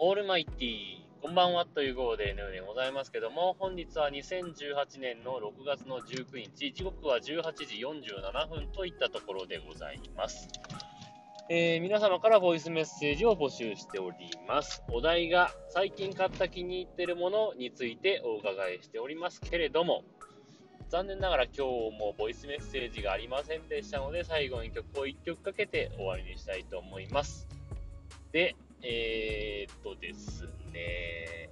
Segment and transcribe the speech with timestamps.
[0.00, 0.78] オールマイティ、
[1.20, 10.48] こんばんはという号で N でございますけども、本日は2018年の6月の19日、時刻は18時47分といったところでございます。
[11.50, 14.84] えー、皆様からボイスメッセージを募集しております。
[14.92, 20.04] お題が最近買った気に入ってるものについてお伺いしておりますけれども、
[20.90, 27.48] 残念ながら今日もボイスメッセージがありませんでしたので、最後に曲を1曲かけて終わりにしたいと思います。
[28.30, 31.50] で、えー、っとですね、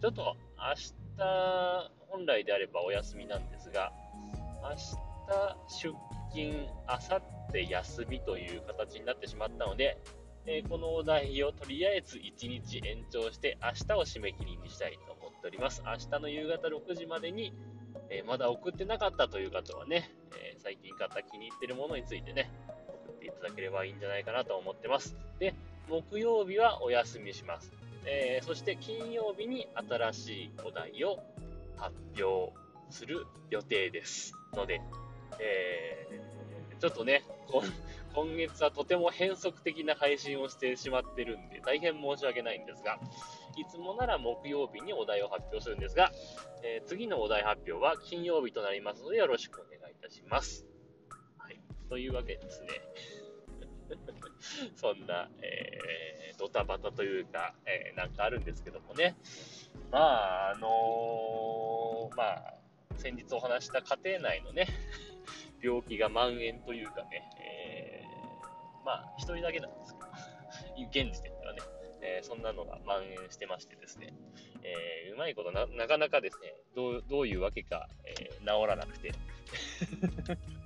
[0.00, 0.92] ちょっと明日、
[2.08, 3.92] 本来であればお休みなんですが、
[4.62, 5.02] 明日
[5.68, 5.94] 出
[6.32, 9.98] 勤、明後日休みという形になってしまったので、
[10.46, 15.82] えー、このお題をとりあえず1日延長して明日を締め切りにしたいと思っております。
[15.86, 17.54] 明日の夕方6時までに、
[18.10, 22.50] えー、まだ送ってなかったという方はね、えー、最近買った気に入ってるものについてね、
[23.06, 25.16] 送っていただければいいんじゃないかなと思ってます。
[25.38, 25.54] で、
[25.88, 27.72] 木曜日はお休みします。
[28.04, 31.22] えー、そして金曜日に新しいお題を
[31.76, 32.52] 発表
[32.90, 34.80] する予定ですので、
[35.38, 37.22] えー、ちょっとね、
[38.14, 42.98] 今月はとても変則的な配信をしてしまってるんで、大変申し訳ないんですが、
[43.56, 46.12] いつもなら木曜日にお題を発表するんですが、
[46.62, 50.66] えー、次のお題発表は金曜日となりますので、よろしくお願いいたします。
[51.38, 51.60] はい。
[51.88, 52.68] というわけですね。
[54.76, 59.16] そんな、えー、ドタバタというか、えー、なんかあるんですけどもね。
[59.90, 62.54] まあ、あのー、まあ、
[62.96, 64.66] 先日お話した家庭内のね、
[65.62, 70.06] 病気が蔓延というかね、えー、まあ、一人だけなんですけど、
[70.88, 71.60] 現時点ではね、
[72.00, 74.12] えー、そんなのが蔓延してましてですね、
[74.62, 79.12] えー、うまいことな、なかなかですね、どう、どういうわけか、えー、治らなくて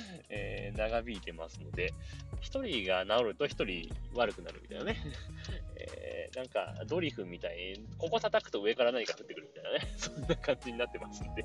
[0.28, 1.92] えー、長引いてますので、
[2.40, 4.96] 1人が治ると1人悪くなるみたいなね。
[5.76, 9.92] えー、なんか、ドリフみたいに、ここ叩くと上から何か降ってくるみたいなね。
[9.96, 11.44] そんな感じになってますんで。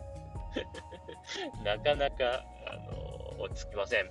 [1.64, 4.10] なかなか、あのー、落ち着きません。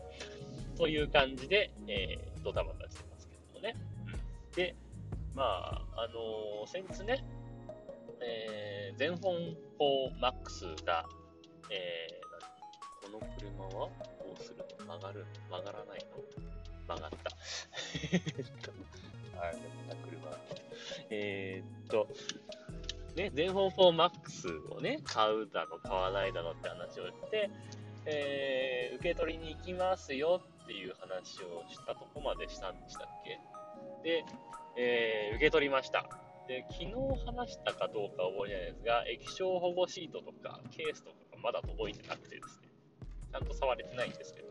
[0.77, 3.75] という感じで、えー、ドタバタしてますけどもね。
[4.07, 4.75] うん、で、
[5.35, 7.25] まあ、あのー、先日ね、
[8.21, 9.35] えー、全本
[9.79, 11.07] 4 MAX が、
[11.71, 12.26] えー、
[13.13, 13.91] この車はど
[14.39, 15.57] うするの曲がるの？
[15.59, 16.17] 曲がらないの？
[16.89, 17.17] 曲がった。
[19.39, 20.39] はい、こんな車。
[21.11, 22.09] えー、っと、
[23.15, 27.51] ね、全本4 MAX をね、買うだの、買わないだのって話をして、
[28.07, 33.39] えー、受け取りに行きますよっていう話をしたとこまでしたんでしたっけ？
[34.03, 34.25] で、
[34.77, 36.09] えー、受け取りました。
[36.49, 36.95] で、昨日
[37.27, 44.49] 話したかどうか覚えてないですが、液晶保護シートとかケースとかまだ届いてなくてですね、ゃんと触れてないんですけど、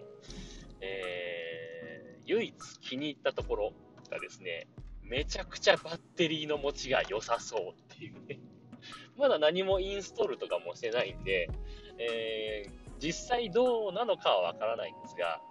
[0.81, 3.73] えー、唯一気に入ったところ
[4.09, 4.68] がですね、
[5.03, 8.40] めちゃくちゃバッテリーの持ちが良さそうっていうね。
[9.18, 11.50] まだ何もインストールとかもしてないんで、
[11.97, 15.41] えー、実際どうなのかはわからないんですが、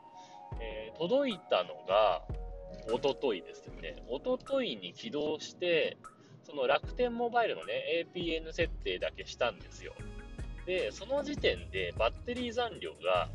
[0.60, 2.22] えー、届いたのが、
[2.92, 3.96] おとといですよね。
[4.08, 5.96] おとといに起動して、
[6.42, 9.94] その楽天モバイルのね、APN 設定だけしたんですよ。
[10.66, 13.28] で、その時点でバッテリー残量が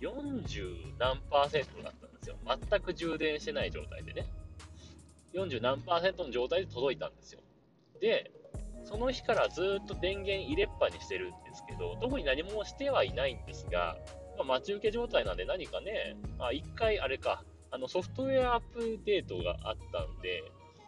[0.00, 2.36] 40何パーセントだったんですよ。
[2.46, 4.26] 全く充電してない状態でね。
[5.34, 7.40] 40何パーセントの状態で届いたんですよ。
[8.00, 8.30] で、
[8.84, 13.98] その日からずっと電源入れっぱにしてるんですけど、特に何もしてはいないんですが、
[14.38, 20.42] まあ、待ち受け状態なんで何かね、あ、一回あれか、あのソフトウェアアップデートがあったんで、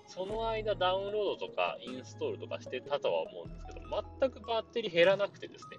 [0.07, 3.78] その間ダウンロードとかインストールとかしてたとは思うんですけど、
[4.21, 5.79] 全くバッテリー減らなくてですね、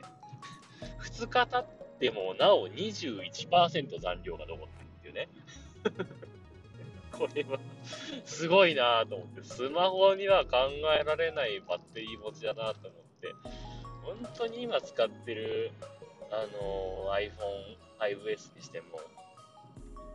[1.00, 5.30] 2日経ってもなお21%残量が残ってるっていうね。
[7.12, 7.60] これは
[8.24, 13.34] すごいなと思って、スマホには考えられないバッテリー持ちだなと思って、
[14.04, 15.72] 本当に今使ってる、
[16.32, 19.02] あの iPhone 5S にしても、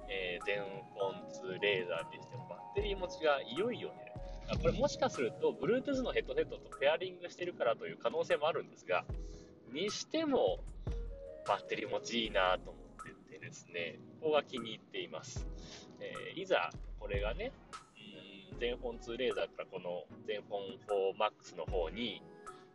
[0.09, 0.63] えー、全
[0.95, 1.13] 本
[1.43, 4.14] 2レーザーにしても、バッテリー持ちがいよいよね、
[4.61, 9.05] これもしかすると、Bluetooth のヘッドセットとペアリングしてるからという可能性もあるんですが、
[9.73, 10.59] にしても、
[11.47, 15.47] バッテリー持ちいいなと思っててですね、ここが気に入っています。
[16.01, 16.71] えー、いざ、
[17.01, 17.53] これがね、
[18.59, 22.23] 全本2レーザーからこの全本4 MAX の方に、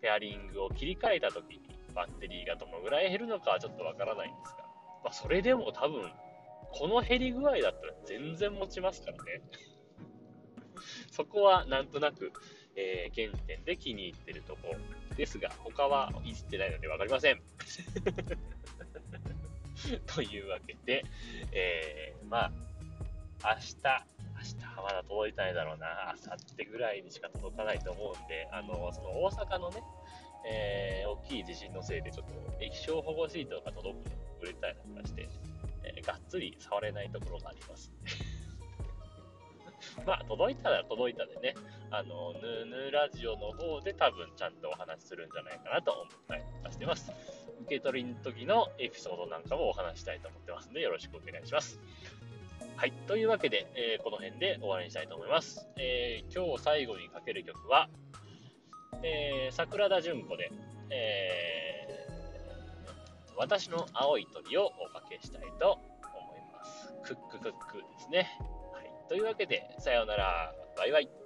[0.02, 1.62] ペアリングを切り替えた時に、
[1.94, 4.64] バッテリーがどのぐらい減るのかはちょっとわからないんですが、
[5.04, 6.12] まあ、それでも多分、
[6.72, 9.42] この減り具合だったら全然持ちますからね。
[11.12, 12.32] そこはなんとなく、
[12.76, 14.76] えー、現時点で気に入ってるとこ
[15.16, 17.42] ですが、他はいじってないのでわかりません。
[20.08, 21.06] というわけで、
[21.52, 22.52] えー、まあ、
[23.56, 23.76] 明日
[24.40, 29.84] 明日はまだ届いたんだろうな、明後日ぐらいにしか届かないと思うんで、あの、その大阪のね、
[30.46, 32.34] えー、大きい地震のせいで、ちょっと
[32.64, 35.30] 液晶保護シートが届くのくれたりとかして、
[35.84, 37.92] えー、がっつり触れないところがあります
[40.06, 41.56] まあ、届いたら届いたでね、
[41.92, 47.12] あの、ヌーヌーラジオの方で多分ちゃんとお話しするんじゃないかなと思ったりとかしてます。
[47.62, 51.80] 受け取りの時のエピソードなんかもお話したいと思ってますんで、よろしくお願いします。
[52.76, 52.92] はい。
[53.08, 55.68] というわけで、えー、この辺で終わりにしたいと思います。
[55.78, 57.90] えー、今日最後にかける曲は、
[59.04, 60.52] えー、桜田淳子で、
[60.90, 66.94] えー、私の青い鳥をおかけしたいと思います。
[67.04, 68.30] クッククックですね。
[69.10, 70.54] というわけで、さようなら。
[70.78, 71.19] バイバイ。